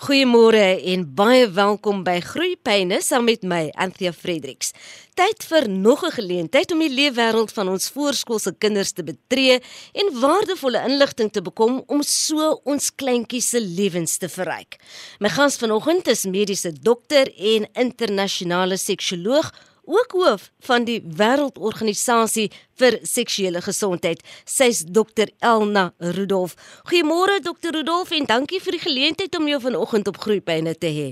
[0.00, 4.70] Goeiemôre en baie welkom by Groeipyne saam met my Anthea Fredericks.
[5.12, 9.60] Tyd vir nog 'n geleentheid om die leefwêreld van ons voorskoolse kinders te betree
[9.92, 14.80] en waardevolle inligting te bekom om so ons kleintjies se lewens te verryk.
[15.18, 19.52] My gas vanoggend is mediese dokter en internasionale seksioloog
[19.90, 24.22] ook hoof van die Wêreldorganisasie vir Seksuele Gesondheid.
[24.44, 26.54] Sy's Dr Elna Rudolf.
[26.90, 31.08] Goeiemôre Dr Rudolf en dankie vir die geleentheid om jou vanoggend op Groepyne te hê.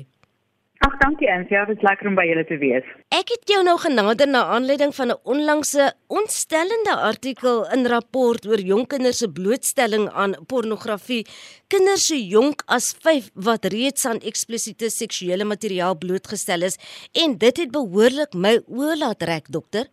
[0.87, 2.86] Ag dankie Ansie, ja, dit is lekker om by julle te wees.
[3.11, 8.63] Ek het jou nou genader na aanleiding van 'n onlangse ontstellende artikel in rapport oor
[8.71, 11.27] jong kinders se blootstelling aan pornografie.
[11.67, 16.79] Kinders so jonk as 5 wat reeds aan eksplisiete seksuele materiaal blootgestel is
[17.25, 19.86] en dit het behoorlik my oë laat rek, dokter.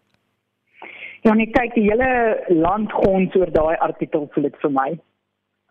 [1.22, 5.00] Ja, net kyk die hele land gons oor daai artikel voel dit vir my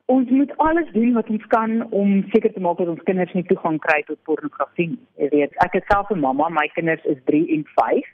[0.07, 3.45] ons moet alles doen wat ons kan om seker te maak dat ons kinders nie
[3.49, 5.01] toegang kry tot pornografie nie.
[5.23, 8.05] Jy weet, ek is self 'n mamma, my kinders is 3 en 5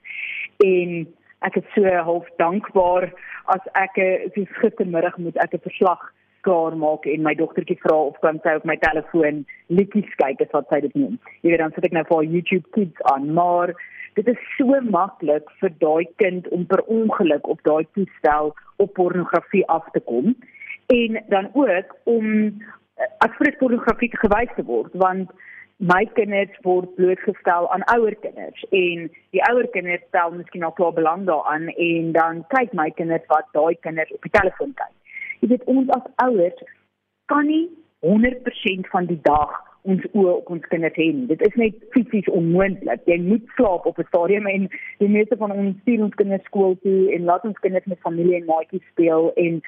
[0.66, 1.06] en
[1.42, 3.10] ek is so half dankbaar
[3.46, 3.98] as ek
[4.34, 8.54] so gistermiddag moet ek 'n verslag klaar maak en my dogtertjie vra of kan sy
[8.54, 11.18] op my telefoon liedjies kyk as wat sy dit noem.
[11.42, 13.74] Jy weet dan sit ek nou vir YouTube Kids aan, maar
[14.14, 19.66] dit is so maklik vir daai kind om per ongeluk op daai toestel op pornografie
[19.68, 20.36] af te kom
[20.90, 25.30] en dan ook om eh, as vir pornografie gewys te word want
[25.80, 30.92] my kinders word blootgestel aan ouer kinders en die ouer kinders stel miskien al klaar
[30.92, 34.92] belang daaraan en dan kyk my kinders wat daai kinders op die telefoon kyk.
[35.40, 36.60] Jy weet ons as ouers
[37.32, 37.64] kan nie
[38.04, 39.56] 100% van die dag
[39.88, 41.26] ons oë op ons kinders hê nie.
[41.30, 43.06] Dit is net fisies onmoontlik.
[43.08, 44.68] Jy moet slaap op 'n stadium en
[44.98, 48.36] die meeste van ons stuur ons kinders skool toe en laat ons kinders met familie
[48.36, 49.62] en maatjies speel en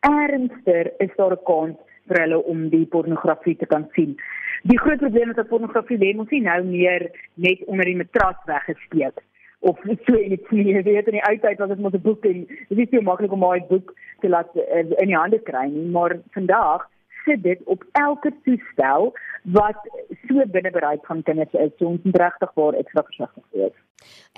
[0.00, 1.76] ernstiger is daar 'n kans
[2.08, 4.16] vir hulle om die pornografie te kan sien.
[4.62, 8.36] Die groot probleem is dat pornografie lê mos nie nou meer net onder die matras
[8.46, 9.22] weggesteek
[9.60, 10.72] of so iets nie.
[10.72, 13.02] Jy weet in die ou tyd was dit mos 'n boek en dit is nie
[13.02, 16.88] maklik om 'n boek te laat uh, in die hande kry nie, maar vandag
[17.24, 19.12] sit dit op elke toestel
[19.42, 19.80] wat
[20.28, 21.72] so binne bereik van kinders is.
[21.78, 23.76] So ons moet regtig waar ekstra versigtig wees.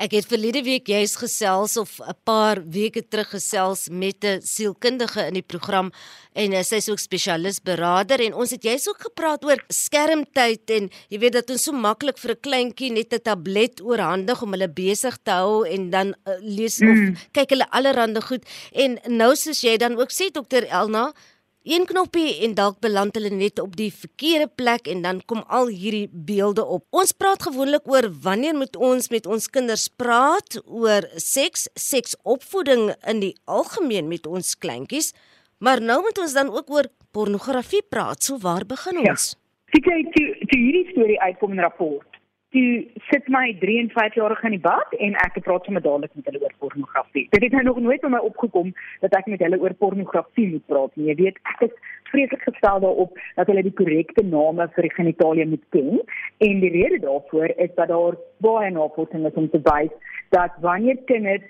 [0.01, 5.27] Ek het verlede week jy's gesels of 'n paar weke terug gesels met 'n sielkundige
[5.27, 5.91] in die program
[6.33, 10.89] en uh, sy's ook spesialis beraader en ons het jy's ook gepraat oor skermtyd en
[11.11, 14.69] jy weet dat ons so maklik vir 'n kleintjie net 'n tablet oorhandig om hulle
[14.69, 17.15] besig te hou en dan uh, lees of mm.
[17.33, 21.13] kyk hulle allerhande goed en nou soos jy dan ook sê dokter Elna
[21.63, 25.69] een knoppie en dalk beland hulle net op die verkeerde plek en dan kom al
[25.69, 26.87] hierdie beelde op.
[26.91, 33.21] Ons praat gewoonlik oor wanneer moet ons met ons kinders praat oor seks, seksopvoeding in
[33.21, 35.13] die algemeen met ons kleintjies,
[35.59, 38.23] maar nou moet ons dan ook oor pornografie praat.
[38.23, 39.13] So waar begin ja.
[39.13, 39.35] ons?
[39.35, 39.39] Ja.
[39.71, 42.10] Ek het toe hierdie storie uitkom in 'n rapport
[42.55, 46.41] toe sit my 53 jarige in die bad en ek praat sommer dadelik met hulle
[46.43, 47.27] oor pornografie.
[47.31, 48.73] Dit het nou nog nooit by my opgekom
[49.05, 51.07] dat ek met hulle oor pornografie moet praat nie.
[51.13, 51.77] Jy weet, ek is
[52.11, 56.03] vreeslik gestel daarop dat hulle die korrekte name vir die genitalie moet ken
[56.49, 59.95] en die rede daarvoor is dat daar baie navorsing is om te wys
[60.35, 61.47] dat wanneer kinders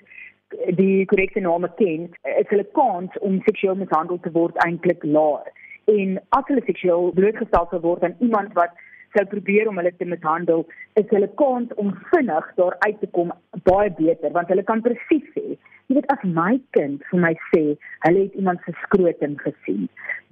[0.77, 5.49] die korrekte name ken, is hulle kans om seksueel mishandel te word eintlik laer.
[5.89, 8.75] En as hulle seksueel blootgestel word aan iemand wat
[9.15, 10.65] sou probeer om hulle te mishandel,
[10.99, 13.33] is hulle kans om vinnig daar uit te kom
[13.67, 15.57] baie beter want hulle kan presies sê,
[15.87, 17.63] jy weet as my kind vir my sê,
[18.07, 19.87] hulle het iemand se skrotum gesien,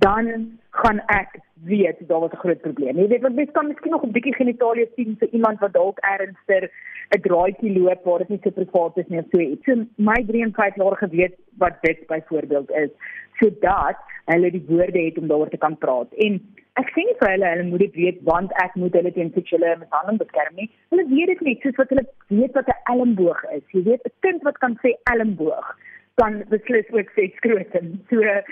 [0.05, 0.31] dan
[0.69, 2.97] gaan ek weet daar was 'n groot probleem.
[2.97, 5.97] Jy weet wat mens kan miskien nog 'n bietjie genitalie sien vir iemand wat dalk
[5.99, 6.71] ernstiger
[7.09, 9.65] 'n draaitjie loop waar dit nie so privaat is nie of so iets.
[9.65, 12.89] So my 3 en 5 jaar geweet wat dit byvoorbeeld is
[13.39, 16.13] sodat hulle die woorde het om daaroor te kan praat.
[16.13, 16.41] En
[16.73, 19.77] ek sê nie vir hulle hulle moet dit weet want ek moet hulle teen seksuele
[19.79, 20.69] mishandeling beskerm nie.
[20.89, 23.63] Hulle weet dit net soos wat hulle weet wat 'n elmboog is.
[23.71, 25.75] Jy weet 'n kind wat kan sê elmboog
[26.19, 27.91] kan beslis ook sê skrotum.
[28.11, 28.45] So ehm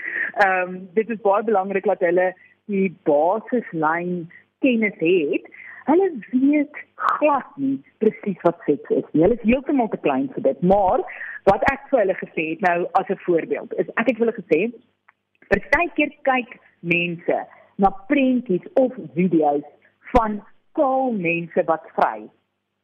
[0.46, 2.32] um, dit is baie belangrik dat hulle
[2.72, 4.28] die basislyn
[4.64, 5.48] kennis het.
[5.88, 9.22] Hulle weet glad nie presies wat seks is nie.
[9.24, 10.62] Hulle is heeltemal te klein vir dit.
[10.72, 11.04] Maar
[11.50, 14.40] wat ek vir hulle gesê het nou as 'n voorbeeld is ek het vir hulle
[14.40, 14.60] gesê
[15.52, 17.38] partykeer kyk mense
[17.76, 19.64] na prentjies of video's
[20.12, 22.28] van kaal mense wat vry.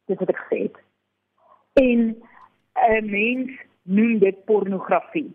[0.07, 0.77] Dis wat ek gesê het.
[1.73, 1.99] En
[2.89, 3.51] 'n mens
[3.85, 5.29] noem dit pornografie.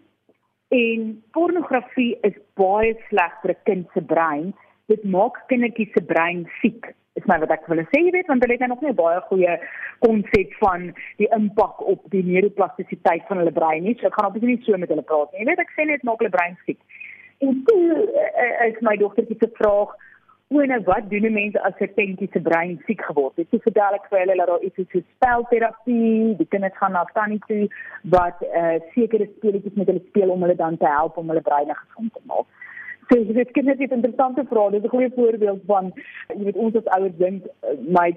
[0.70, 4.54] En pornografie is baie sleg vir 'n kind se brein.
[4.86, 6.94] Dit maak kindertjies se brein siek.
[7.14, 9.58] Is my wat ek wil sê, jy weet, want hulle het nog nie baie goeie
[9.98, 13.96] konsep van die impak op die neuroplastisiteit van hulle brein nie.
[13.98, 15.32] So ek gaan op nie so met hulle praat.
[15.32, 16.78] Jy weet, ek sê net maak hulle brein siek.
[17.40, 19.96] En toe uh, is my dogtertjie se vraag,
[20.52, 23.50] O nee, wat doen mense as 'n kindjie se brein siek geword het?
[23.50, 27.38] Dis verduidelik vir hulle dat daar iets is so spelterapie, die kinders gaan na tannie
[27.46, 27.68] toe
[28.14, 31.74] wat uh, sekere speletjies met hulle speel om hulle dan te help om hulle breine
[31.74, 32.46] gesond te maak.
[33.08, 34.70] So jy weet kinders het interessante vrae.
[34.70, 35.92] Dit is 'n goeie voorbeeld van
[36.34, 38.08] jy weet ons as ouers dink uh, my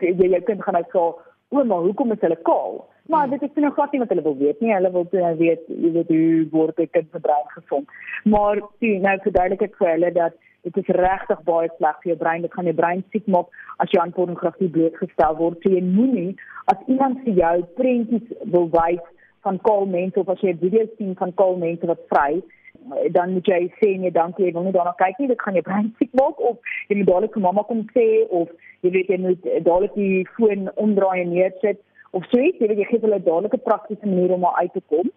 [0.00, 1.02] jy jou kind gaan nou sê,
[1.50, 4.60] "Ouma, hoekom is hulle kaal?" Maar dit is nog glad nie wat hulle wil weet
[4.60, 4.72] nie.
[4.72, 7.86] Hulle wil nou weet jy weet hoe word 'n kind se brein gesond.
[8.24, 12.18] Maar toe nou verduidelik ek vir hulle dat dit is regtig baie sleg vir jou
[12.18, 12.42] brein.
[12.42, 13.50] Dit gaan jou brein siek maak
[13.82, 15.58] as jy aan pornografie blootgestel word.
[15.62, 16.36] So jy moenie
[16.72, 19.02] as iemand vir jou prentjies wil wys
[19.42, 22.42] van kaal mense of as jy 'n video sien van kaal mense wat vry
[23.10, 25.62] dan moet jy sê nee dankie jy wil nie daarna kyk nie dit gaan jou
[25.62, 28.06] brein siek maak of jy moet dadelik vir mamma kom sê
[28.40, 28.48] of
[28.82, 31.82] jy weet jy moet dadelik die foon omdraai en neersit
[32.12, 34.82] of so iets jy weet jy gee hulle dadelik 'n praktiese manier om uit te
[34.94, 35.10] kom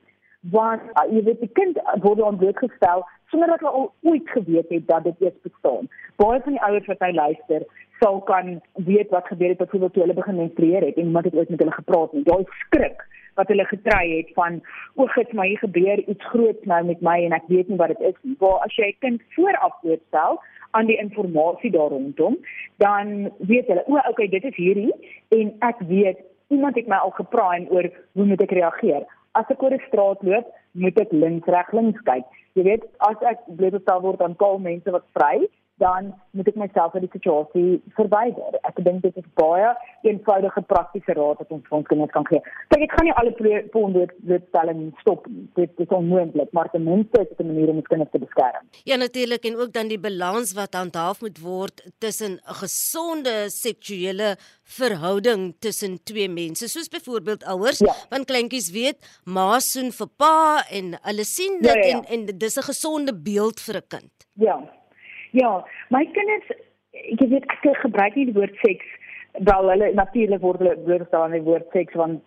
[0.51, 4.69] want uh, jy weet die kind word aan blootgestel sonder dat hulle al ooit geweet
[4.69, 5.89] het dat dit eers bestaan
[6.21, 7.67] baie van die ouers wat hy luister
[8.03, 11.35] sal kan weet wat gebeur het byvoorbeeld toe hulle begin menstrueer het en iemand het
[11.35, 13.05] ooit met hulle gepraat en daai skrik
[13.35, 14.59] wat hulle getry het van
[14.95, 17.93] o, gits my hier gebeur iets groot nou met my en ek weet nie wat
[17.95, 18.35] dit is nie.
[18.39, 20.39] Waar as jy 'n kind vooraf voorstel
[20.71, 22.37] aan die inligting daar rondom,
[22.77, 24.93] dan weet hulle, o, okay, dit is hierdie
[25.29, 29.05] en ek weet iemand het my al gepraai oor hoe moet ek reageer.
[29.35, 30.47] As ek oor die straat loop,
[30.79, 32.27] moet ek links reg links kyk.
[32.55, 35.43] Jy weet, as ek blootgestel word aan kaal mense wat vry,
[35.77, 38.55] dan moet ek myself uit die situasie verwyder.
[38.67, 39.73] Ek dink dit is baie
[40.07, 42.39] eenvoudige praktiese raad wat ons vir ons kinders kan gee.
[42.71, 45.43] Kyk, ek gaan nie alle ponddoetstelling stop nie.
[45.59, 48.63] Dit is onmoontlik, maar ten minste is dit 'n manier om ons kinders te beskerm.
[48.85, 54.37] Ja, natuurlik en ook dan die balans wat handhaaf moet word tussen 'n gesonde seksuele
[54.63, 57.93] verhouding tussen twee mense, soos byvoorbeeld ouers, ja.
[58.09, 62.01] want kleintjies weet ma soen vir pa en hulle sien dit ja, ja, ja.
[62.13, 64.13] en en dis 'n gesonde beeld vir 'n kind.
[64.33, 64.57] Ja.
[65.35, 65.57] Ja,
[65.91, 66.53] my kinders
[66.95, 68.87] ek weet ek gebruik nie die woord seks
[69.43, 72.21] wel hulle natuurlik word hulle blootgestel aan die woord seks want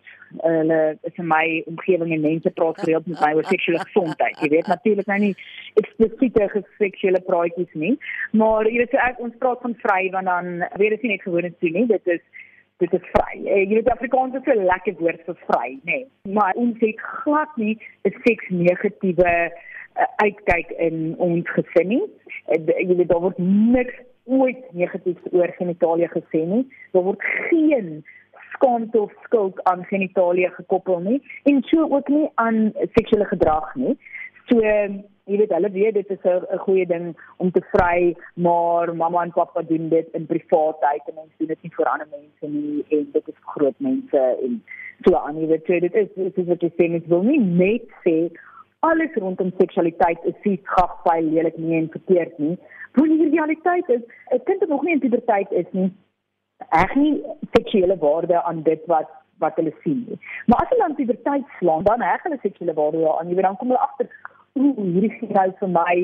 [0.44, 4.37] hulle is in my omgewing en mense praat gereeld met my oor seksuele gesondheid.
[4.43, 5.32] Jy weet natuurlik nou nie
[5.81, 6.50] eksplisiete
[6.81, 7.94] seksuele praatjies nie,
[8.37, 11.25] maar jy weet so ek ons praat van vry want dan weet dit nie net
[11.25, 12.44] gewone toe nie, dit is
[12.78, 13.44] dit is vry.
[13.44, 15.92] Eh, jy weet Afrikaans is 'n lekker woord vir vry, nê.
[15.92, 16.34] Nee.
[16.34, 19.32] Maar ons het glad nie 'n seks negatiewe
[19.98, 22.04] uh, uitkyk in ons gesin nie.
[22.48, 23.94] Uh, jy weet daar word niks
[24.25, 26.64] ooit negatiefs oor genitalie gesê nie.
[26.92, 28.04] Daar word geen
[28.52, 33.98] skaamte of skuld aan genitalie gekoppel nie en so ook nie aan seksuele gedrag nie.
[34.46, 34.60] So
[35.28, 39.32] jy weet hulle weet dit is 'n goeie ding om te vry, maar mamma en
[39.32, 43.08] pappa doen dit in privaatheid en ons doen dit nie vir ander mense nie en
[43.12, 44.62] dit is vir groot mense en
[45.04, 45.40] so aan.
[45.40, 48.30] Jy weet dit is dit is wat jy sê net wil nie net sê
[48.80, 52.58] alles rondom seksualiteit is vies, gag, baie lelik nie en verkeerd nie.
[52.94, 54.02] Want die realiteit is,
[54.32, 55.90] 'n kind wat nog nie in puberteit is nie,
[56.70, 57.22] reg nie
[57.56, 59.08] seksuele waarde aan dit wat
[59.38, 60.19] wat hulle sien nie.
[60.46, 63.56] Maar as hulle aan puberteit slaan, dan reg hulle seksuele waarde aan, jy weet dan
[63.56, 64.08] kom hulle agter
[64.53, 65.95] hoe hierdie signaal vir my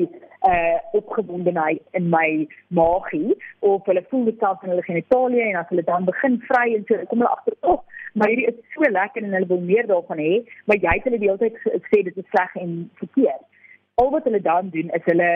[0.51, 2.47] uh opgewondenheid in my
[2.79, 6.67] maagie of hulle voel dit self in hulle genitalie en as hulle dan begin vry
[6.75, 7.81] en so kom hulle agter, "Ag, oh,
[8.15, 10.33] maar hierdie is so lekker en hulle wil meer daarvan hê,
[10.65, 13.43] maar jy het hulle die hele tyd gesê dit is sleg en verkeerd.
[14.01, 15.31] Al wat hulle dan doen is hulle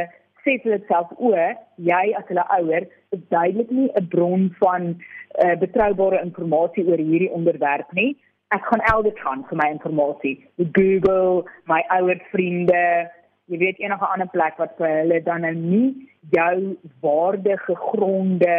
[0.46, 1.34] sê vir hulle self o,
[1.90, 7.32] jy as hulle ouer is duidelik nie 'n bron van uh, betroubare inligting oor hierdie
[7.40, 8.16] onderwerp nie.
[8.50, 10.40] Ek gaan elders gaan vir my inligting.
[10.74, 13.10] Google, my ouer vriende,
[13.50, 15.90] jy weet enige ander plek wat vir hulle dan nou nie
[16.34, 18.56] jou waardige gronde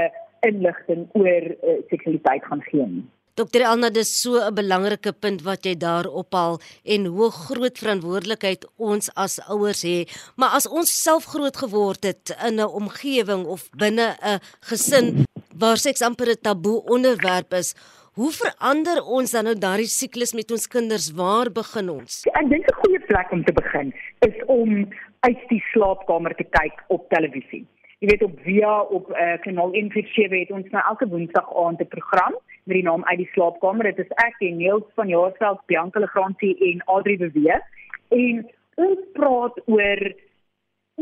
[0.47, 3.09] inligting oor uh, seksualiteit gaan gee nie.
[3.39, 8.67] Dokter Elna, dis so 'n belangrike punt wat jy daar ophal en hoe groot verantwoordelikheid
[8.77, 10.11] ons as ouers het.
[10.37, 15.77] Maar as ons self groot geword het in 'n omgewing of binne 'n gesin waar
[15.77, 17.75] seks amper 'n taboe onderwerp is,
[18.19, 21.11] hoe verander ons dan nou daardie siklus met ons kinders?
[21.15, 22.25] Waar begin ons?
[22.35, 23.93] Ek dink 'n goeie plek om te begin
[24.27, 24.89] is om
[25.21, 27.67] uit die slaapkamer te kyk op televisie.
[28.01, 31.87] Jy weet op via op uh, kanaal 147 het ons nou elke woensdag aand 'n
[31.87, 33.85] program met die naam uit die slaapkamer.
[33.85, 37.61] Dit is ek en Neels van Jaarsveld, Bianca Legrandsie en Adri Bewe.
[38.09, 40.01] En ons praat oor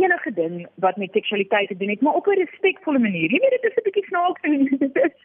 [0.08, 3.30] enige ding wat met seksualiteit te doen het, maar op 'n respekvolle manier.
[3.30, 5.16] Jy weet dit is 'n bietjie snaaks en dit is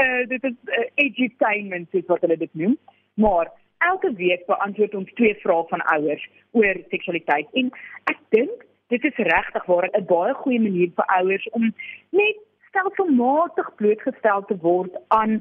[0.00, 2.78] uh dit is uh, edutainment soos wat hulle dit noem.
[3.14, 7.70] Maar elke week beantwoord ons twee vrae van ouers oor seksualiteit en
[8.04, 11.74] ek dink dit is regtig waar 'n baie goeie manier vir ouers om
[12.10, 12.36] net
[12.68, 15.40] stelselmatig blootgestel te word aan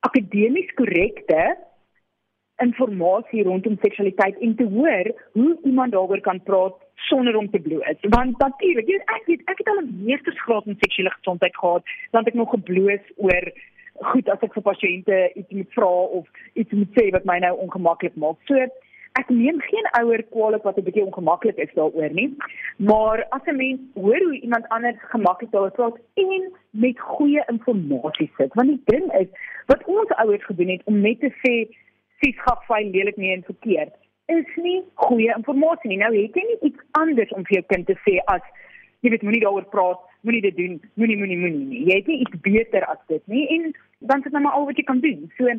[0.00, 1.56] akademies korrekte
[2.56, 8.00] inligting rondom seksualiteit en te hoor hoe iemand daaroor kan praat sonder om te bloos.
[8.00, 12.32] Want natuurlik, ek weet ek het al 'n meestersgraad in seksuele gesondheid gehad, dan het
[12.32, 13.52] ek nog gebloos oor
[13.92, 17.56] goed as ek vir pasiënte iets moet vra of iets moet sê wat my nou
[17.58, 18.36] ongemaklik maak.
[18.44, 18.54] So
[19.20, 22.36] ek neem geen ouer kwaliek wat 'n bietjie ongemaklik is daaroor nie.
[22.76, 28.30] Maar as 'n mens hoor hoe iemand anders gemaklik daaroor praat en met goeie inligting
[28.36, 29.28] sit, want die ding is
[29.66, 31.68] wat ons ouers gedoen het om net te sê
[32.20, 33.94] sies gaf fyn lelik nie en verkeerd
[34.26, 35.98] is nie goeie inligting nie.
[36.02, 38.42] Nou het jy nie iets anders om vir jou kind te sê as
[39.04, 41.82] jy weet moenie daaroor praat, moenie dit doen, moenie moenie moenie nie.
[41.90, 43.68] Jy het nie iets beter as dit nie en
[44.00, 45.30] dan is dit nou maar al wat jy kan doen.
[45.38, 45.52] So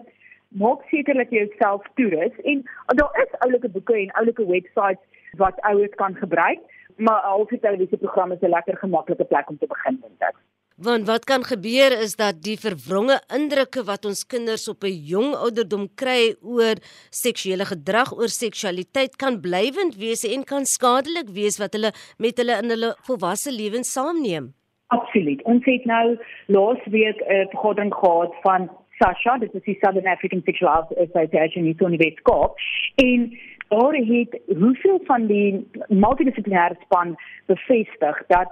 [0.63, 2.63] maak seker dat jy jouself toerus en
[3.00, 5.03] daar is oulike boeke en oulike websites
[5.39, 6.59] wat ouers kan gebruik,
[6.97, 10.36] maar al die televisieprogramme is 'n lekker gemaklike plek om te begin dink ek.
[10.77, 15.34] Want wat kan gebeur is dat die verwronge indrukke wat ons kinders op 'n jong
[15.34, 16.77] ouderdom kry oor
[17.10, 22.62] seksuele gedrag, oor seksualiteit kan blywend wees en kan skadelik wees wat hulle met hulle
[22.62, 24.53] in hulle volwasse lewens saamneem.
[24.88, 25.41] Absoluut.
[25.43, 28.69] Ons het nou laas week 'n uh, vergadering gehad van
[29.00, 32.53] SASHA, dit is die Southern African Sexual Association in Sonibet Kaap
[32.96, 37.15] en daar het hoeveel van die multidissiplinêre span
[37.46, 38.50] bevestig dat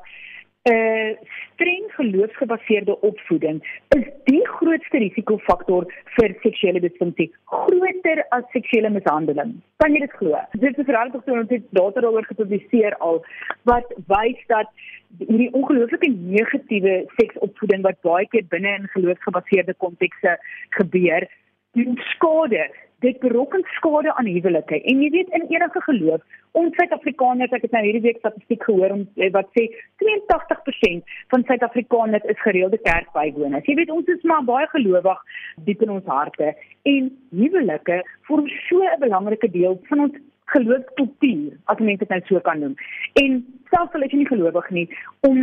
[0.66, 1.18] 'n uh,
[1.54, 3.58] streng geloofsgebaseerde opvoeding
[3.98, 9.52] is die grootste risikofaktor vir seksuele disfunksie, groter as seksuele mishandeling.
[9.84, 10.42] Kan jy dit glo?
[10.64, 13.22] Dit is regtig so ons het data daaroor gepubliseer al
[13.70, 14.74] wat wys dat
[15.20, 20.34] hierdie ongelooflike negatiewe seksopvoeding wat baie keer binne in geloofsgebaseerde kontekste
[20.80, 21.30] gebeur,
[21.78, 22.66] doen skade
[23.00, 24.82] dit berokken skade aan huwelike.
[24.82, 26.22] En jy weet in enige geloof,
[26.52, 29.68] ons Suid-Afrikaners, ek het nou hierdie week statistiek gehoor om eh, wat sê
[30.04, 33.68] 82% van Suid-Afrikaners is gereelde kerkbywoners.
[33.68, 35.22] Jy weet ons is maar baie gelowig
[35.68, 40.18] diep in ons harte en huwelike vorm so 'n belangrike deel van ons
[40.54, 42.76] geloofskultuur, as mense dit nou so kan noem.
[43.14, 43.40] En
[43.74, 44.88] selfs al is jy nie gelowig nie,
[45.28, 45.40] om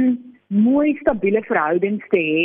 [0.53, 2.43] mooi stabiele verhoudings te hê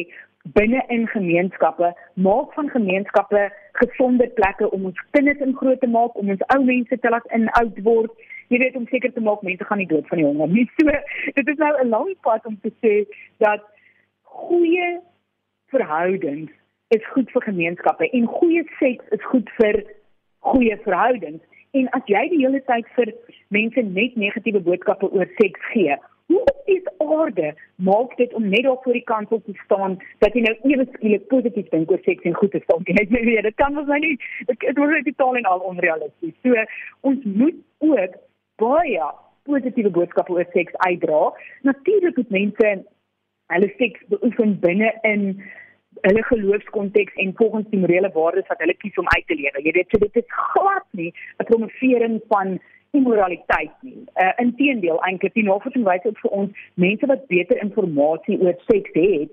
[0.53, 3.47] binne in gemeenskappe, maak van gemeenskappe
[3.81, 7.25] gesonde plekke om ons kinders in groot te maak, om ons ou mense te laat
[7.37, 8.27] in oud word.
[8.47, 10.67] Jy weet om seker te maak mense gaan nie dood van die honger nie.
[10.77, 12.93] So dit is nou 'n lang pad om te sê
[13.43, 13.63] dat
[14.23, 14.99] goeie
[15.73, 16.51] verhoudings
[16.95, 19.83] is goed vir gemeenskappe en goeie seks is goed vir
[20.39, 21.43] goeie verhoudings.
[21.71, 23.11] En as jy die hele tyd vir
[23.47, 28.79] mense net negatiewe boodskappe oor seks gee, hoe is aarde maak dit om net daar
[28.81, 32.35] voor die kansel te staan dat jy nou ewe skielik positief dink oor seks en
[32.35, 32.83] goed te staan.
[32.83, 34.15] Jy weet, dit kan ons nou nie
[34.49, 36.35] dit word net totaal en al onrealisties.
[36.43, 36.67] So
[37.11, 38.19] ons moet ook
[38.61, 39.11] baie
[39.47, 41.31] positiewe boodskappe oor seks uitdra.
[41.61, 42.73] Natuurlik moet mense
[43.53, 45.29] hulle seks beoefen binne in
[46.03, 49.63] hulle geloofskonteks en volgens die morele waardes wat hulle kies om uit te lewe.
[49.63, 52.59] Jy weet, so dit is glad nie 'n promovering van
[52.91, 54.05] immoraliteit nie.
[54.15, 58.93] Uh inteendeel eintlik die navorsing wys ook vir ons mense wat beter inligting oor seks
[58.93, 59.31] het,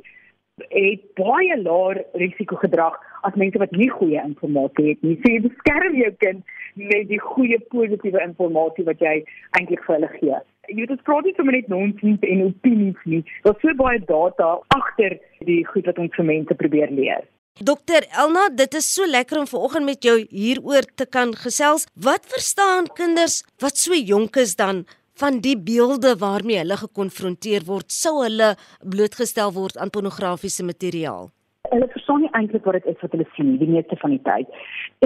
[0.71, 5.19] het baie laer risiko gedrag as mense wat nie goeie inligting het nie.
[5.23, 9.15] So jy beskerm jou kind met die goeie positiewe inligting wat jy
[9.59, 10.41] eintlik vir hulle gee.
[10.69, 13.23] Jy weet dit praat nie sommer net nonsens en opinies nie.
[13.45, 17.27] Daar's so baie data agter die goed wat ons vir mense probeer leer.
[17.63, 21.85] Dokter Elna, dit is so lekker om vanoggend met jou hieroor te kan gesels.
[21.95, 24.83] Wat verstaan kinders wat so jonk is dan
[25.23, 31.31] van die beelde waarmee hulle gekonfronteer word sou hulle blootgestel word aan pornografiese materiaal?
[31.71, 34.51] Hulle verstaan nie eintlik wat dit is wat hulle sien die meeste van die tyd.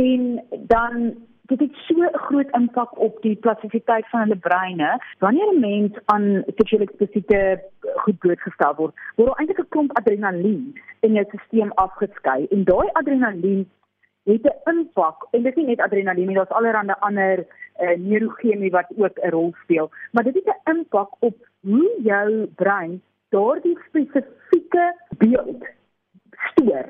[0.01, 0.41] En
[0.73, 1.13] dan
[1.49, 5.01] dit het so 'n groot impak op die plastisiteit van hulle breine.
[5.19, 7.63] Wanneer 'n mens aan seksuele eksposite
[7.97, 12.47] goed blootgestel word, word eintlik 'n klomp adrenalien in jou stelsel afgeskei.
[12.51, 13.71] En daai adrenalien
[14.25, 15.27] het 'n impak.
[15.31, 17.47] En dit is nie net adrenalien nie, daar's allerlei ander
[17.81, 22.47] uh, neurogene wat ook 'n rol speel, maar dit het 'n impak op hoe jou
[22.47, 25.65] brein daardie spesifieke beeld
[26.33, 26.87] stoor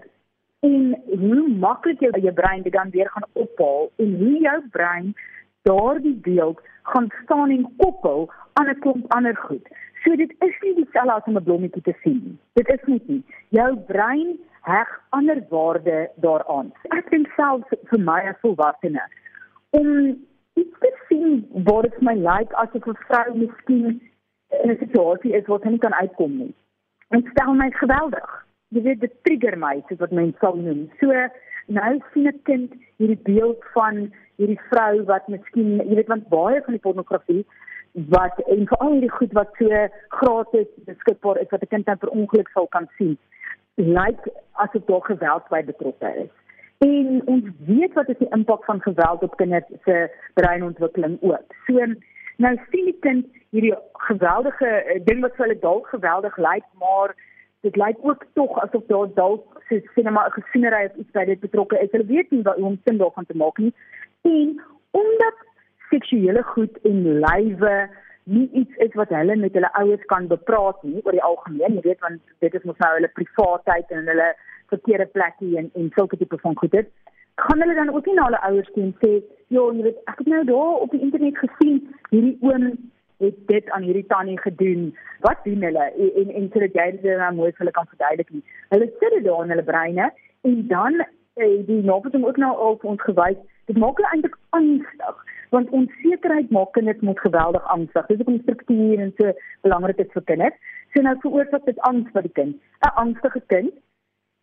[0.61, 5.15] en hoe maklik jou eie brein dit dan weer gaan ophaal en hoe jou brein
[5.63, 9.69] daardie beeld gaan staan en koppel aan 'n klomp ander goed.
[10.03, 12.39] So dit is nie dieselfde as om 'n blommetjie te sien.
[12.53, 13.25] Dit is nie nie.
[13.49, 16.73] Jou brein heg ander waarde daaraan.
[16.89, 19.03] Ek dink self vir my as volwassene
[19.71, 19.89] om
[20.55, 24.01] iets te sien wat dit my like as 'n vrou miskien
[24.63, 26.55] in 'n situasie is wat nie kan uitkom nie.
[27.09, 30.87] Dit stel my geweldig jy weet dit trigger my soos wat mense sal noem.
[31.01, 31.13] So
[31.79, 36.61] nou sien 'n kind hierdie beeld van hierdie vrou wat miskien jy weet want baie
[36.67, 37.45] van die pornografie
[38.15, 42.09] wat en veral hierdie goed wat so gratis beskikbaar is wat 'n kind dan per
[42.09, 43.19] ongeluk sal kan sien.
[43.77, 46.35] Lyk like, asof daar geweld by betrokke is.
[46.79, 51.47] En ons weet wat is die impak van geweld op kinders se breinontwikkeling ook.
[51.67, 51.79] So
[52.39, 53.75] Nou sien die kind hierdie
[54.07, 57.15] geweldige uh, ding wat vir hulle dalk geweldig lyk, maar
[57.61, 61.41] dit lyk ook tog asof daar dalk so sinema 'n gesienery of iets by dit
[61.41, 61.91] betrokke is.
[61.91, 63.75] Hulle weet nie wat om sin daarvan te maak nie.
[64.23, 64.61] En
[64.91, 65.37] omdat
[65.91, 67.89] seksuele goed en lywe
[68.25, 71.81] nie iets is wat hulle met hulle ouers kan bepraat nie oor die algemeen, jy
[71.81, 74.29] weet want dit is mos nou hulle privaatheid en hulle
[74.73, 76.91] verkeerde plekkie en en sulke tipe van goed dit.
[77.35, 80.27] Kan hulle dan ook nie na hulle ouers toe sê, "Jo, jy weet, ek het
[80.27, 84.97] nou daar op die internet gesien hierdie oom het dit aan hierdie tannie gedoen.
[85.21, 88.31] Wat doen hulle?" En en, en sodat jy dit nou mooi vir hulle kan verduidelik
[88.31, 88.45] nie.
[88.75, 92.79] Hulle sit dit daar in hulle breine en dan eh, die navorsing ook nou al
[92.83, 98.07] vir ons gewys, dit maak hulle eintlik angstig want onsekerheid maak kinders met geweldig angstig.
[98.07, 99.33] Dis hoekom struktuur en so
[99.65, 100.57] belangrik is vir kinders.
[100.93, 102.57] So nou veroorsaak dit angs vir die kind.
[102.85, 103.73] 'n Angstige kind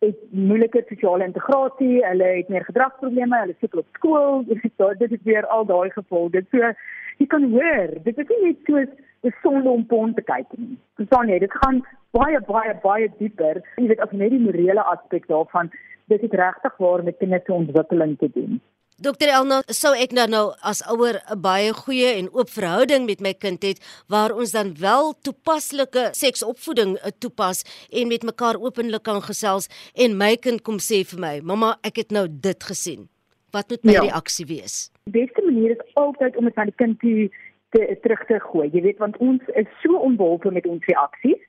[0.04, 4.44] het moeilike sosiale integrasie, hulle het meer gedragsprobleme, hulle sukkel op skool,
[5.02, 6.44] dit is weer al daai gevolge.
[6.50, 6.72] So
[7.18, 8.82] jy kan hoor, dit is nie net so
[9.26, 10.76] 'n sonde om pon te kyk nie.
[10.96, 11.38] Verstaan jy?
[11.38, 13.62] Dit gaan baie baie baie dieper.
[13.76, 15.70] Jy weet as net die morele aspek daarvan,
[16.12, 18.60] dit is regtig waar met kinders se ontwikkeling te doen.
[18.96, 23.20] Dokter Elna, sou ek nou nou as ouer 'n baie goeie en oop verhouding met
[23.20, 23.76] my kind het
[24.08, 27.60] waar ons dan wel toepaslike seksopvoeding eh, toepas
[27.92, 31.96] en met mekaar openlik kan gesels en my kind kom sê vir my, "Mamma, ek
[31.96, 33.08] het nou dit gesien."
[33.52, 34.00] Wat moet my ja.
[34.00, 34.90] reaksie wees?
[35.04, 37.30] Die beste manier is altyd om dit aan die kind te,
[37.72, 38.70] te terug te gooi.
[38.72, 41.42] Jy weet want ons is so onbeholpe met ons reaksies.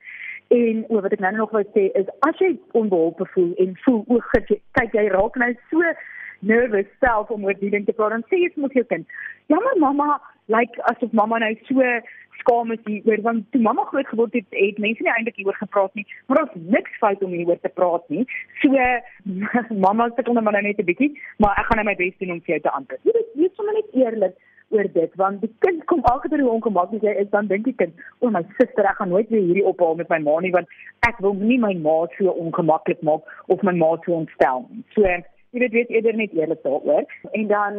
[0.48, 4.20] En wat ek nou nog wou sê is as jy onbeholpe voel en voel o,
[4.72, 5.80] kyk jy raak nou so
[6.40, 9.06] nervous self om oor die ding te praat en sê jy moet jou kind.
[9.52, 11.84] Ja maar mamma, like asof mamma nou so
[12.38, 15.94] skaam is hieroor want toe mamma groot geword het, het mense nie eintlik hieroor gepraat
[15.98, 18.26] nie, maar ons niks fout om hieroor te praat nie.
[18.62, 18.70] So
[19.86, 22.36] mamma sê kom nou maar net 'n bietjie, maar ek gaan nou my bes doen
[22.36, 23.02] om vir jou te antwoord.
[23.04, 24.36] Jy weet, jy is sommer net eerlik
[24.70, 28.02] oor dit want die kind kom agter hoe ongemaklik jy is dan dink die kind
[28.20, 30.68] o my suster ek gaan nooit weer hierdie ophaal met my ma nie want
[31.08, 34.84] ek wil nie my ma so ongemaklik maak of my ma so ontstel nie.
[34.94, 35.06] So
[35.50, 37.74] jy weet weet eerder net eerlik daaroor en dan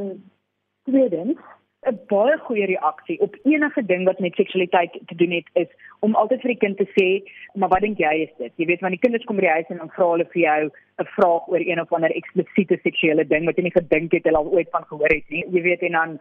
[0.90, 1.40] tweedens
[1.88, 5.68] 'n baie goeie reaksie op enige ding wat met seksualiteit te doen het is
[6.00, 7.08] om altyd vir die kind te sê,
[7.54, 9.70] "Maar wat dink jy is dit?" Jy weet wanneer die kinders kom by die huis
[9.70, 13.46] en dan vra hulle vir jou 'n vraag oor een of ander eksplisiete seksuele ding
[13.46, 15.46] wat jy nie gedink het hulle al ooit van gehoor het nie.
[15.52, 16.20] Jy weet en dan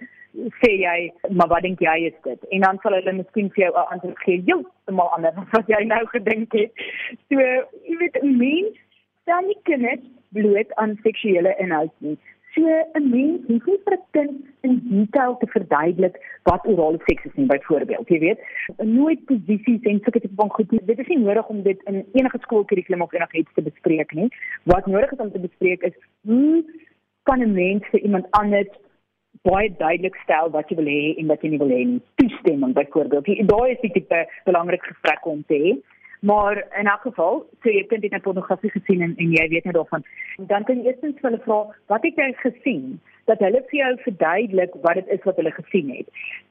[0.63, 3.73] sê jy, "Maar wat dink jy is dit?" En dan sal hulle miskien vir jou
[3.75, 6.71] 'n antwoord gee, "Heeltemal anders as wat jy nou gedink het."
[7.29, 7.39] So,
[7.89, 8.79] jy weet, mens
[9.23, 12.19] stel nie kinders bloot aan seksuele inhoud nie.
[12.55, 12.64] So
[12.99, 17.35] 'n mens hoef nie vir 'n kind in detail te verduidelik wat orale seks is
[17.35, 18.09] nie, byvoorbeeld.
[18.09, 18.41] Jy weet,
[18.77, 20.71] nooit posisies en sulke tipe van goed.
[20.71, 24.29] Dit is nie nodig om dit in enige skoolkurrikulum of enigiets te bespreek nie.
[24.64, 26.64] Wat nodig is om te bespreek is hoe
[27.23, 28.73] kan 'n mens vir iemand anders
[29.43, 32.03] baie duidelik stel wat jy wil hê en wat jy nie wil hê nie.
[32.14, 33.49] Toestemming byvoorbeeld.
[33.49, 35.73] Daai is die tipe belangrike gesprek om te hê.
[36.21, 39.65] Maar in elk geval, so jy kind het net pornografie gesien en, en jy weet
[39.65, 40.05] net daarvan.
[40.51, 41.59] Dan kan jy eerstens vir hulle vra,
[41.93, 42.97] wat het jy gesien?
[43.31, 46.09] Dat hulle vir jou verduidelik wat dit is wat hulle gesien het.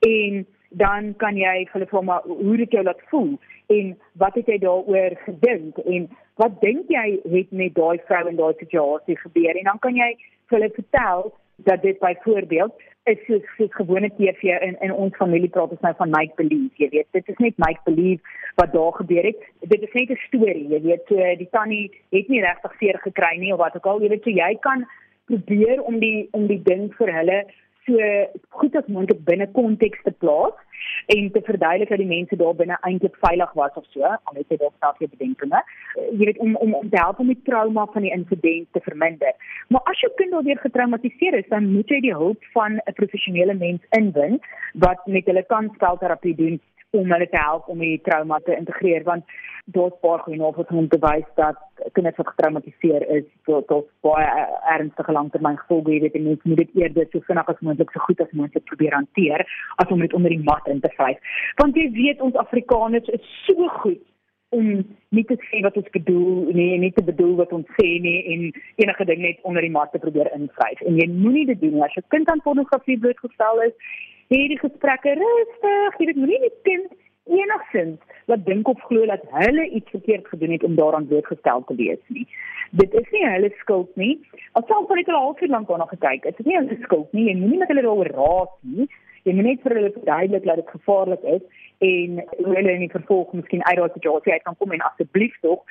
[0.07, 3.35] En dan kan jy vir hulle vra maar hoe dit jou laat voel
[3.73, 3.91] en
[4.23, 6.07] wat het jy daaroor gedink en
[6.39, 9.55] wat dink jy het met daai vrou in daai situasie gebeur?
[9.55, 10.13] En dan kan jy
[10.47, 15.49] vir hulle vertel dat dit byvoorbeeld is soos, soos gewone TV in in ons familie
[15.49, 17.07] praat ons nou van make believe jy weet.
[17.11, 18.21] Dit is net make believe
[18.55, 19.47] wat daar gebeur het.
[19.59, 21.03] Dit is net 'n storie jy weet.
[21.07, 24.01] So die tannie het nie regtig seer gekry nie of wat ook al.
[24.01, 24.87] Jy weet so jy kan
[25.25, 27.45] probeer om die om die ding vir hulle
[27.87, 27.97] so
[28.59, 30.55] goed as moontlik binne konteks te plaas
[31.15, 34.51] en te verduidelik dat die mense daar binne eintlik veilig was of so, al het
[34.51, 35.61] jy dalk self jou bedenkinge.
[35.95, 39.33] Jy weet om om om te help om die trauma van die insident te verminder.
[39.73, 42.97] Maar as jou kind al weer getraumatiseer is, dan moet jy die hulp van 'n
[42.99, 44.39] professionele mens inwin
[44.85, 49.03] wat met hulle kan spelterapie doen om hulle te help om die trauma te integreer
[49.03, 49.23] want
[49.75, 51.57] daar's baie goeie navorsing om te wys dat
[51.95, 54.27] kinders wat getraumatiseer is tot baie
[54.73, 58.21] ernstige langtermyn gevolge het en mens moet dit eerder so vinnig as moontlik so goed
[58.23, 59.43] as moontlik probeer hanteer
[59.83, 61.19] as om dit onder die mat in te vryf.
[61.59, 64.03] Want jy weet ons Afrikaners is so goed
[64.55, 64.67] om
[65.11, 68.45] nie te sê wat ons bedoel nie, nie te bedoel wat ons sê nie en
[68.79, 70.83] enige ding net onder die mat te probeer invryf.
[70.87, 73.75] En jy moenie dit doen as jou kind aan pornografie blootgestel is.
[74.27, 76.95] Hierdie gesprekke rustig, jy weet moenie die kind
[77.31, 81.75] enigsins wat dink of glo dat hulle iets verkeerd gedoen het om daaraan blootgestel te
[81.79, 82.25] wees nie.
[82.75, 84.17] Dit is nie hulle skuld nie.
[84.59, 87.13] Al sou hulle net al halfuur lank daarna gekyk het, dit is nie hulle skuld
[87.15, 87.29] nie.
[87.29, 88.87] Jy moenie met hulle daaroor raas nie.
[89.23, 93.31] Jy moet net vir hulle verduidelik dat dit gevaarlik is en hulle in die vervolg
[93.37, 95.63] miskien uit daardie situasie uit kan kom en asseblief tog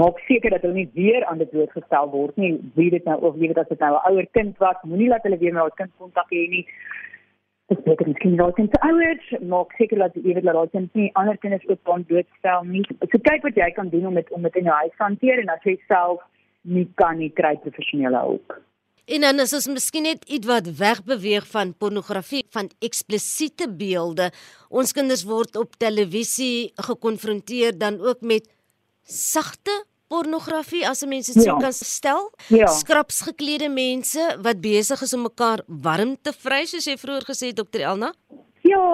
[0.00, 2.54] maak seker dat hulle nie weer aan dit blootgestel word nie.
[2.80, 5.28] Wie dit nou of wie dit as dit nou 'n ouer kind was, moenie laat
[5.28, 6.64] hulle weer met daai kind kontak hê nie
[7.70, 11.10] dis beter miskien raak in te ouers, maak seker dat jy weet dat raak nie
[11.20, 12.82] ander kinders ook dan doodstel nie.
[13.06, 15.42] So kyk wat jy kan doen om dit om dit in jou huis te hanteer
[15.44, 16.24] en as jy self
[16.62, 18.58] nie kan nie kry professionele hulp.
[19.10, 24.28] En dan is ons miskien net iets wat wegbeweeg van pornografie, van eksplisiete beelde.
[24.70, 28.46] Ons kinders word op televisie gekonfronteer dan ook met
[29.02, 29.74] sagte
[30.12, 31.42] pornografie as 'n mens dit ja.
[31.42, 32.22] sou kan stel.
[32.48, 32.66] Ja.
[32.66, 37.46] Skraps geklede mense wat besig is om mekaar warm te vry soos jy vroeër gesê
[37.50, 38.10] het Dr Elna.
[38.72, 38.86] Ja,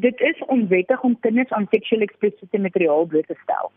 [0.00, 3.72] dit is onwettig om kinders aan seksueel eksplisiete materiaal bloot te stel.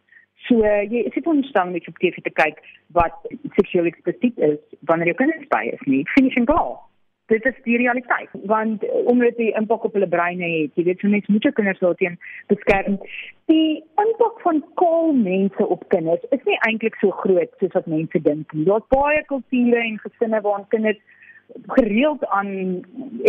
[0.47, 0.55] So
[0.91, 2.57] jy sit onstaan met op TV te kyk
[2.97, 3.15] wat
[3.55, 6.03] seksueel eksplisiet is wanneer jou kinders by is nie.
[6.17, 6.79] Finishing goal
[7.33, 11.01] dit is die realiteit want eh, omdat die impak op hulle breine het jy weet
[11.01, 12.19] so net moet jou kinders daarteen
[12.53, 12.99] beskerm
[13.51, 18.21] die impak van kool mense op kinders is nie eintlik so groot soos wat mense
[18.29, 21.01] dink nie daar's baie kulture en gesinne waar kinders
[21.77, 22.51] gereeld aan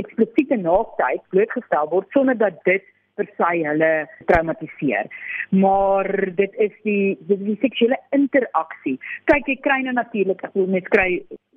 [0.02, 2.84] eksplisiete naaktheid blootgestel word sonder dat dit
[3.16, 3.92] per se hulle
[4.28, 5.06] traumatiseer.
[5.48, 8.96] Maar dit is die dit is die seksuele interaksie.
[9.30, 11.08] Kyk, jy kry nou natuurlik as jy net kry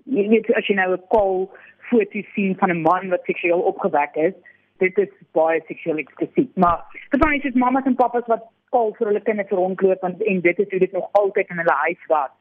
[0.09, 1.49] jy weet as jy nou 'n kol
[1.89, 4.33] foto's sien van 'n man wat seksueel opgewek is,
[4.77, 6.55] dit is baie seksueel eksplisiet.
[6.55, 10.41] Maar dit is net mamas en papas wat kol vir hulle kinders rondloop en, en
[10.41, 12.31] dit is hoe dit nog altyd in hulle huis was.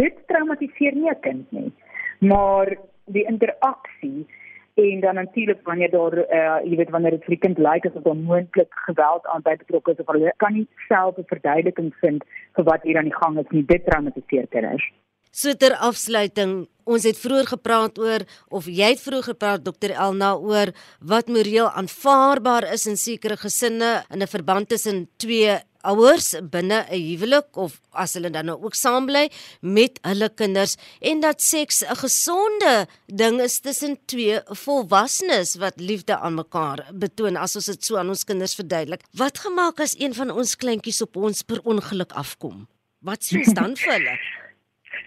[0.00, 1.72] Dit traumatiseer nie 'n kind nie.
[2.18, 4.26] Maar die interaksie
[4.74, 8.02] en dan natuurlik wanneer daar uh, jy weet wanneer dit vir die kind lyk asof
[8.02, 12.24] daar moontlik geweld aan by betrokke is of hulle kan nie self 'n verduideliking vind
[12.56, 14.92] vir wat hier aan die gang is nie dit traumatiseer kinders.
[15.34, 18.22] So ter afsluiting, ons het vroeër gepraat oor
[18.54, 20.70] of jy het vroeër gepraat Dr Elna oor
[21.02, 27.00] wat moreel aanvaarbaar is in sekere gesinne in 'n verband tussen twee ouers binne 'n
[27.08, 29.28] huwelik of as hulle dan nou ook saam bly
[29.60, 36.16] met hulle kinders en dat seks 'n gesonde ding is tussen twee volwassenes wat liefde
[36.16, 39.02] aan mekaar betoon as ons dit so aan ons kinders verduidelik.
[39.12, 42.68] Wat gemaak as een van ons kleintjies op ons per ongeluk afkom?
[43.00, 44.18] Wat sê ons dan vir hulle?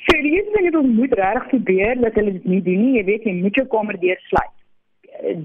[0.08, 3.04] So die eerste ding wat moet reg gebeur dat hulle dit nie doen nie, jy
[3.10, 4.54] weet jy moet jou kamer deursluit.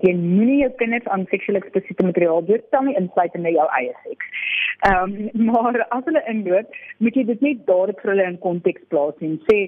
[0.04, 4.44] Jy moenie jou kinders aan seksueel eksplisiete materiaal deurstel nie insluit in jou eie seks.
[4.86, 8.86] Ehm um, maar as hulle inloop, moet jy dit net dadelik vir hulle in konteks
[8.94, 9.58] plaas en sê,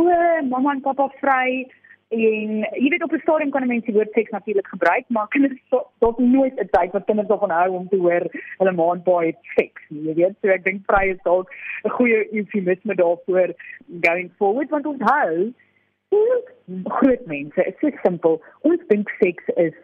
[0.00, 0.08] "O,
[0.48, 1.66] mamma en pappa vry,
[2.08, 5.60] En jy weet op 'n stadium kan mense woord seks natuurlik gebruik, maar kinders
[5.98, 8.24] tot nooit 'n tyd wat kinders daarvan hou om te hoor
[8.58, 10.02] hulle ma en pa het seks nie.
[10.08, 11.52] Jy weet, so ek dink vry is dalk
[11.84, 13.54] 'n goeie eufemisme daarvoor
[14.00, 15.52] going forward want ons hou
[16.84, 18.42] groot mense, dit is so simpel.
[18.60, 19.74] Ons dink seks is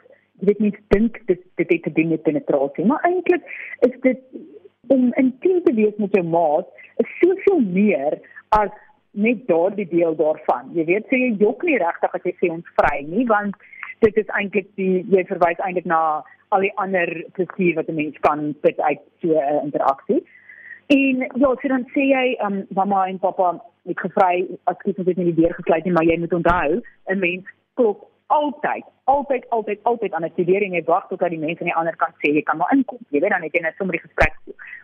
[0.41, 3.43] jy weet nie dink dit dit het te doen met penetrasie, maar eintlik
[3.79, 4.21] is dit
[4.87, 8.71] om intiem te wees met jou maat is soveel meer as
[9.15, 10.71] net daardie deel daarvan.
[10.75, 13.55] Jy weet sê jy jok nie regtig as jy sê ons vry nie, want
[14.05, 16.23] dit is eintlik die jy verwys eintlik na
[16.55, 20.23] al die ander plesier wat 'n mens kan put uit so 'n uh, interaksie.
[20.87, 25.33] En ja, so dan sê jy um, mamma en pappa ek gevry as ek nie
[25.33, 30.13] die deur gesluit nie, maar jy moet onthou 'n mens klop altyd, altyd, altyd, altyd
[30.13, 32.43] aan 'n studering jy wag tot dat die mense aan die ander kant sê jy
[32.43, 32.99] kan maar inkom.
[33.09, 34.35] Jy weet dan het jy net sommer die gesprek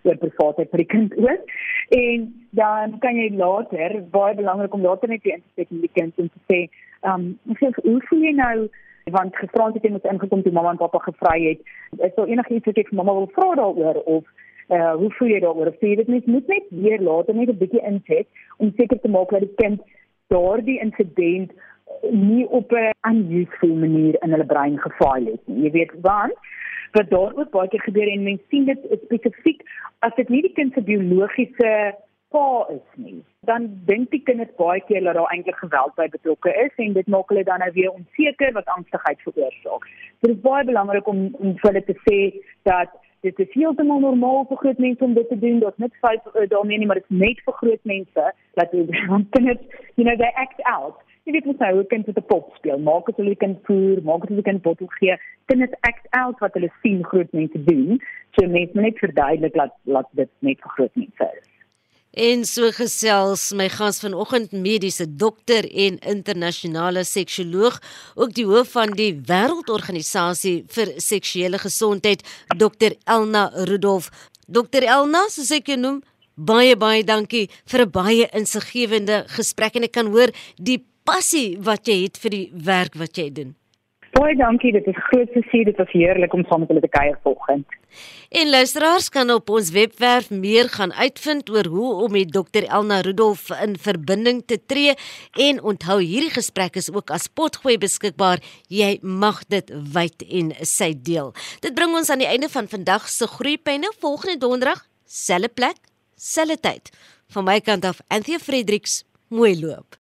[0.02, 1.42] oor privaatheid vir die kind ook.
[1.88, 5.80] En dan kan jy later baie belangrik om later net weer in te steek met
[5.80, 6.68] die kind en te sê,
[7.00, 7.38] ehm, um,
[7.82, 8.68] hoe voel jy nou
[9.10, 11.60] want gisterand het jy met ingekom toe mamma en pappa gevry het.
[11.98, 14.24] Is daar enigiets wat ek vir mamma wil vra daaroor of
[14.70, 15.72] uh hoe voel jy daaroor?
[15.80, 18.26] Sê dit net moet net weer later net 'n bietjie inset
[18.58, 19.80] om seker te maak dat die kind
[20.28, 21.50] daardie insident
[22.10, 25.62] nie op 'n unusual manier in hulle brein gefaal het nie.
[25.62, 26.34] Jy weet want
[26.92, 29.62] wat daar ook baie keer gebeur en mense sien dit spesifiek
[29.98, 31.94] as dit nie die kind se biologiese
[32.30, 33.24] pa is nie.
[33.40, 37.06] Dan dink die kinders baie keer dat daar eintlik geweld by betrokke is en dit
[37.06, 39.86] maak hulle dan nou weer onseker wat angstigheid veroorsaak.
[40.20, 42.18] So dit is baie belangrik om om vir hulle te sê
[42.62, 45.58] dat dit is heeltemal normaal vir groot mense om dit te doen.
[45.60, 48.70] Dit is net fout uh, daarmee nie, maar dit is net vir groot mense dat
[48.70, 49.64] hulle kinders,
[49.96, 52.78] you know, they act out jy weet mos nou hoe kind met 'n pop speel,
[52.78, 55.14] maak dit hulle kind voer, maak dit hulle kind bottel gee,
[55.46, 58.00] kinders act out wat hulle sien groot mense doen,
[58.34, 61.46] so mense moet net verduidelik dat dat dit net vir groot mense is.
[62.10, 67.78] En so gesels my gas vanoggend mediese dokter en internasionale seksioloog,
[68.16, 74.10] ook die hoof van die Wêreldorganisasie vir Seksuele Gesondheid, Dr Elna Rudolf.
[74.48, 76.02] Dr Elna, soos ek jou noem,
[76.34, 81.88] baie baie dankie vir 'n baie insiggewende gesprek en ek kan hoor die passie wat
[81.88, 83.56] jy het vir die werk wat jy doen.
[84.10, 87.18] Baie dankie, dit is groot plesier, dit was heerlik om saam met julle te kuier
[87.22, 87.76] vanoggend.
[88.30, 93.00] En luisteraars kan op ons webwerf meer gaan uitvind oor hoe om met Dr Elna
[93.06, 94.94] Rudolf in verbinding te tree
[95.46, 98.42] en onthou hierdie gesprek is ook as potgooi beskikbaar.
[98.68, 101.30] Jy mag dit wyd en sy deel.
[101.62, 103.94] Dit bring ons aan die einde van vandag se groeipenne.
[104.02, 105.78] Volgende donderdag, selfe plek,
[106.16, 106.92] selfe tyd.
[107.30, 109.99] Van my kant af, Anthea Fredericks, mooi loop.